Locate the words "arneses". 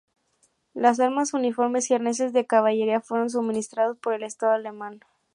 1.93-2.33